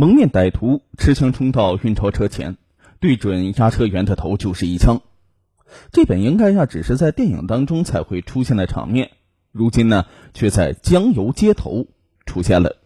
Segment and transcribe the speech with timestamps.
[0.00, 2.56] 蒙面歹徒持枪冲到运钞车前，
[3.00, 5.00] 对准押车员的头就是一枪。
[5.90, 9.10] 这本应该呀只是在电影当中才会出现的场面，
[9.50, 11.88] 如今呢却在江油街头
[12.26, 12.76] 出现了。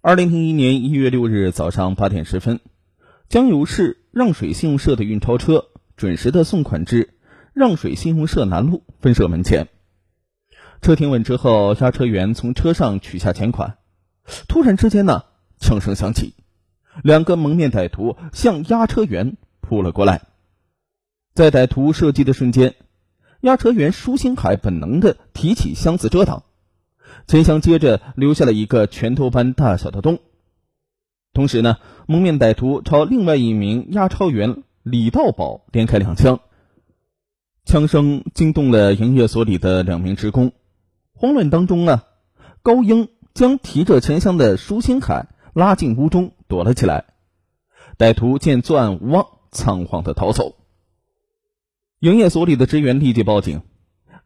[0.00, 2.58] 二零零一年一月六日早上八点十分，
[3.28, 5.66] 江油市让水信用社的运钞车
[5.96, 7.14] 准时的送款至
[7.52, 9.68] 让水信用社南路分社门前。
[10.82, 13.78] 车停稳之后，押车员从车上取下钱款，
[14.48, 15.22] 突然之间呢，
[15.64, 16.34] 枪声响起，
[17.02, 20.20] 两个蒙面歹徒向押车员扑了过来。
[21.32, 22.74] 在歹徒射击的瞬间，
[23.40, 26.42] 押车员舒星海本能的提起箱子遮挡，
[27.26, 30.18] 钱箱接着留下了一个拳头般大小的洞。
[31.32, 36.40] 同时呢，蒙面歹徒朝另外一名押钞员李道宝连开两枪，
[37.64, 40.52] 枪声惊动了营业所里的两名职工。
[41.14, 42.04] 慌乱当中啊，
[42.62, 47.06] 高英将提着钱箱的舒星海拉进屋中躲了起来。
[47.96, 50.56] 歹徒见作案无望，仓皇的逃走。
[52.00, 53.62] 营业所里的职员立即报警，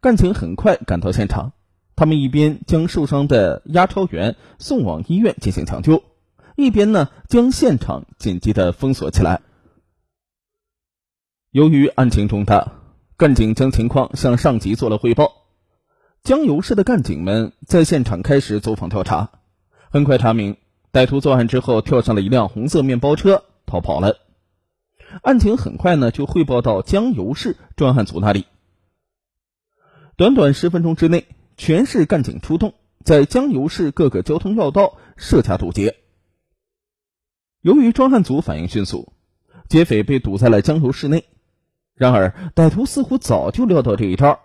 [0.01, 1.53] 干警很快赶到现场。
[1.95, 6.03] 他们一边将受伤的押钞员送往医院进行抢救，
[6.55, 9.41] 一边呢将现场紧急的封锁起来。
[11.51, 12.73] 由于案情重大，
[13.17, 15.33] 干警将情况向上级做了汇报。
[16.23, 19.31] 江油市的干警们在现场开始走访调查，
[19.89, 20.57] 很快查明
[20.91, 24.17] 歹徒作案之后跳上了一辆红色面包车逃跑了。
[25.21, 28.45] 案情很快呢就汇报到江油市专案组那里。
[30.15, 32.73] 短短十分钟之内，全市干警出动，
[33.03, 35.95] 在江油市各个交通要道设卡堵截。
[37.61, 39.13] 由于专案组反应迅速，
[39.67, 41.25] 劫匪被堵在了江油市内。
[41.93, 44.39] 然而，歹徒似乎早就料到这一招。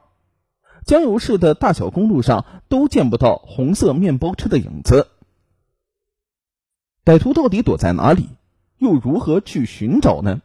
[0.84, 5.08] 江油市的大小公路上都见不到红色面包车的影子。
[7.04, 8.30] 歹徒到底躲在哪里？
[8.78, 10.40] 又如何去寻找呢？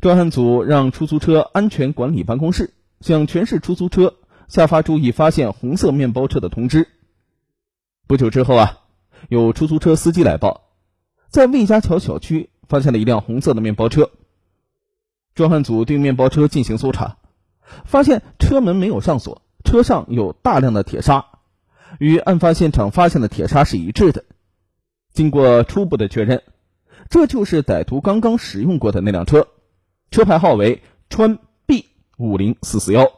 [0.00, 4.16] 专案组让出租车安全管理办公室向全市出租车
[4.46, 6.86] 下发注意发现红色面包车的通知。
[8.06, 8.80] 不久之后啊，
[9.28, 10.64] 有出租车司机来报，
[11.28, 14.10] 在魏家桥小区发现了一辆红色的面包车。
[15.34, 17.16] 专案组对面包车进行搜查，
[17.84, 21.26] 发现车门没有上锁，车上有大量的铁砂，
[21.98, 24.24] 与案发现场发现的铁砂是一致的。
[25.12, 26.42] 经过初步的确认，
[27.08, 29.48] 这就是歹徒刚刚使用过的那辆车。
[30.10, 31.86] 车牌号为川 B
[32.18, 33.10] 五零四四幺，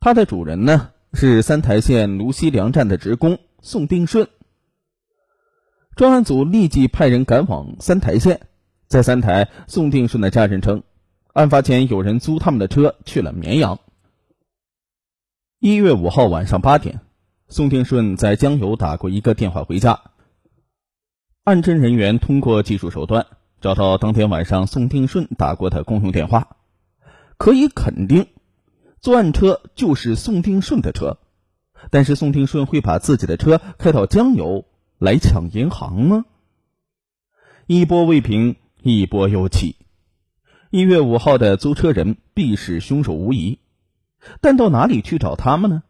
[0.00, 4.28] 它的主人呢是三台县芦溪粮站的职工宋定顺。
[5.94, 8.40] 专案组立即派人赶往三台县，
[8.88, 10.82] 在三台，宋定顺的家人称，
[11.32, 13.78] 案发前有人租他们的车去了绵阳。
[15.60, 17.00] 一月五号晚上八点，
[17.48, 20.00] 宋定顺在江油打过一个电话回家，
[21.44, 23.26] 案侦人员通过技术手段。
[23.60, 26.56] 找到当天晚上宋定顺打过的公用电话，
[27.36, 28.26] 可以肯定，
[29.00, 31.18] 作案车就是宋定顺的车。
[31.90, 34.64] 但是宋定顺会把自己的车开到江油
[34.98, 36.24] 来抢银行吗？
[37.68, 39.76] 一波未平，一波又起。
[40.70, 43.60] 一月五号的租车人必是凶手无疑，
[44.40, 45.84] 但到哪里去找他们呢？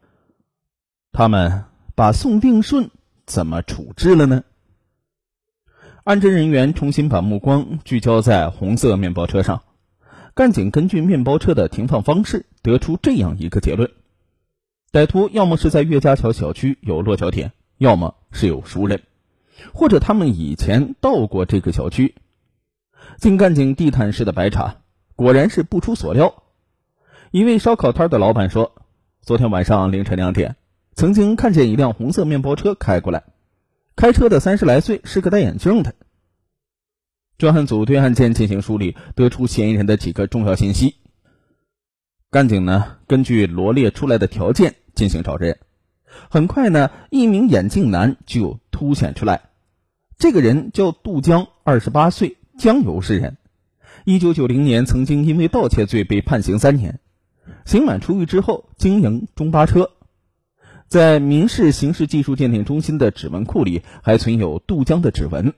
[1.11, 1.65] 他们
[1.95, 2.91] 把宋定顺
[3.25, 4.45] 怎么处置了呢？
[6.05, 9.63] 案侦人员重新把目光聚焦在红色面包车上，
[10.35, 13.89] 干警根据面包车的停放方式得出这样一个结论：
[14.91, 19.03] 歹徒要么是在岳家桥小区有落脚点，要么是有熟人，
[19.73, 22.17] 或者他们以前到过这个小区。
[23.19, 24.79] 经干警地毯式的白查，
[25.15, 26.43] 果然是不出所料。
[27.31, 28.73] 一位烧烤摊的老板说，
[29.21, 30.57] 昨天晚上凌晨两点，
[30.97, 33.23] 曾经看见一辆红色面包车开过来。
[33.94, 35.94] 开车的三十来岁，是个戴眼镜的。
[37.38, 40.97] 专案组对案件进行梳理，得出嫌疑人的几个重要信息。
[42.30, 45.58] 干警呢，根据罗列出来的条件进行找人。
[46.30, 49.50] 很快呢，一名眼镜男就凸显出来。
[50.18, 53.36] 这个人叫杜江，二十八岁，江油市人。
[54.04, 57.00] 一九九零年曾经因为盗窃罪被判刑三年，
[57.66, 59.91] 刑满出狱之后经营中巴车。
[60.92, 65.54] 在民事刑事技术鉴定中心的指纹库里还存有杜江的指纹。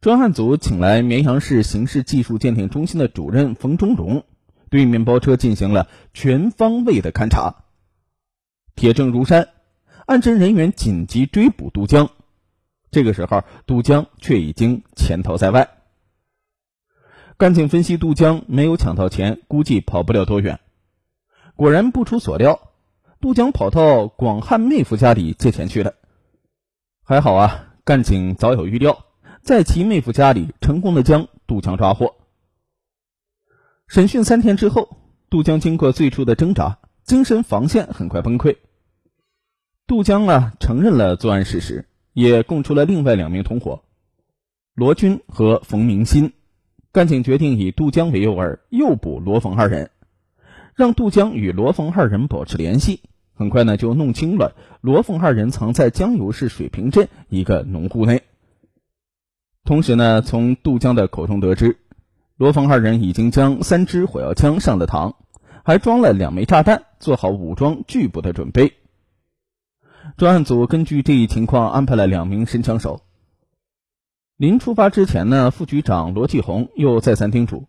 [0.00, 4.24] 专案组请来绵阳市刑事技术鉴定中心的主任冯忠荣，
[4.68, 7.62] 对面包车进行了全方位的勘查。
[8.74, 9.50] 铁证如山，
[10.06, 12.10] 案侦人员紧急追捕杜江。
[12.90, 15.70] 这个时候，杜江却已经潜逃在外。
[17.36, 20.58] 干警分析，杜江没有抢到钱，估计跑不了多远。
[21.54, 22.72] 果然不出所料。
[23.24, 25.94] 杜江跑到广汉妹夫家里借钱去了，
[27.02, 29.06] 还好啊，干警早有预料，
[29.40, 32.16] 在其妹夫家里成功的将杜江抓获。
[33.88, 34.98] 审讯三天之后，
[35.30, 38.58] 杜江经过最初的挣扎，精神防线很快崩溃。
[39.86, 43.84] 杜江啊承认了作案事实，也供出了另外两名同伙
[44.74, 46.34] 罗军和冯明新。
[46.92, 49.90] 干警决定以杜江为诱饵，诱捕罗冯二人，
[50.74, 53.00] 让杜江与罗冯二人保持联系。
[53.34, 58.22] 很快呢，就弄清了罗凤二人藏在江油市水平镇一个农户内。
[59.64, 61.78] 同时呢，从杜江的口中得知，
[62.36, 65.14] 罗凤二人已经将三支火药枪上了膛，
[65.64, 68.74] 还装了两枚炸弹，做好武装拒捕的准备。
[70.16, 73.00] 专案组根据这一情况安排了两名神枪手。
[74.36, 77.66] 临出发之前呢，副局长罗继红又再三叮嘱，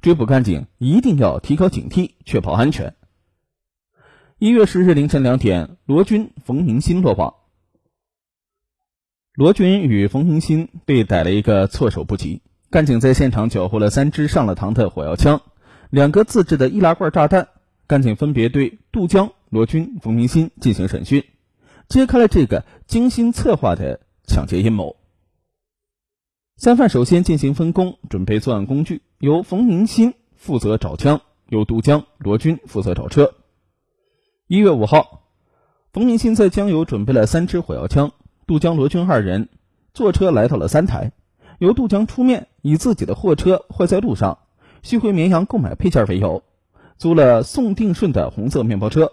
[0.00, 2.94] 追捕干警一定要提高警惕，确保安全。
[4.38, 7.34] 一月十日凌晨两点，罗军、冯明新落网。
[9.32, 12.42] 罗军与冯明新被逮了一个措手不及。
[12.68, 15.40] 干警在现场缴获了三支上了膛的火药枪，
[15.88, 17.48] 两个自制的易拉罐炸弹。
[17.86, 21.24] 干警分别对杜江、罗军、冯明新进行审讯，
[21.88, 24.96] 揭开了这个精心策划的抢劫阴谋。
[26.56, 33.32] 三犯首先进行分工，准备作案工具，由冯明新负责找枪，由杜江、罗军负责找车。
[34.46, 35.22] 一月五号，
[35.94, 38.12] 冯明新在江油准备了三支火药枪，
[38.46, 39.48] 杜江、罗军二人
[39.94, 41.12] 坐车来到了三台，
[41.58, 44.40] 由杜江出面，以自己的货车坏在路上，
[44.82, 46.42] 需回绵阳购买配件为由，
[46.98, 49.12] 租了宋定顺的红色面包车。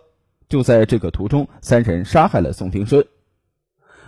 [0.49, 3.05] 就在这个途中，三人杀害了宋定顺。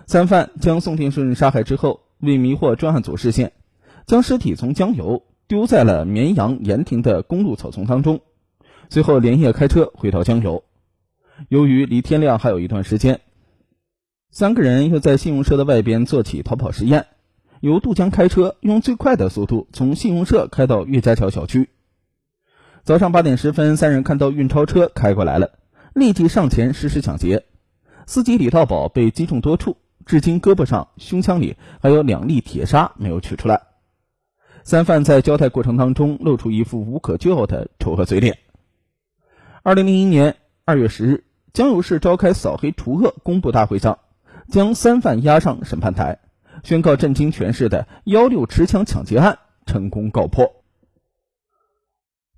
[0.06, 3.54] 三犯将宋定顺杀害之后，为迷惑专案组视线，
[4.06, 8.20] 将尸体从江油丢在了绵阳盐亭的公路草丛当中，
[8.90, 10.66] 随后连夜开车回到江油。
[11.50, 13.22] 由于离天亮还有一段时间，
[14.32, 17.08] 三个人又在信用社的外边做起逃跑实验。
[17.60, 21.70] 由杜江开车，用最快的速度从信用社开到岳家桥小区。
[22.84, 25.52] 早上八点十分，三人看到运钞车开过来了，
[25.94, 27.46] 立即上前实施抢劫。
[28.06, 33.62] 司机李道宝被击中多处，至今胳膊上、胸腔里还有两粒铁砂没有取出来。
[34.64, 38.38] 三犯在交代过程当中露出一副无可救药的丑恶嘴脸。
[39.64, 40.36] 二零零一年。
[40.66, 44.00] 二月十日，江油市召开扫黑除恶公布大会上，
[44.48, 46.20] 将三犯押上审判台，
[46.64, 50.64] 宣告震惊全市的幺六持枪抢劫案成功告破。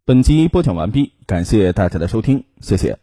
[0.05, 2.97] 本集播讲完毕，感谢大家的收听，谢谢。